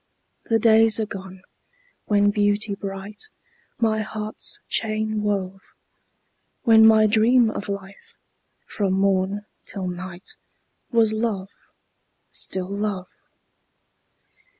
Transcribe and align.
the 0.45 0.57
days 0.57 0.99
are 0.99 1.05
gone, 1.05 1.43
when 2.05 2.31
Beauty 2.31 2.73
bright 2.73 3.29
My 3.77 4.01
heart's 4.01 4.59
chain 4.67 5.21
wove; 5.21 5.61
When 6.63 6.87
my 6.87 7.05
dream 7.05 7.51
of 7.51 7.69
life, 7.69 8.15
from 8.65 8.93
morn 8.93 9.45
till 9.67 9.87
night, 9.87 10.37
Was 10.89 11.13
love, 11.13 11.49
still 12.31 12.67
love. 12.75 13.09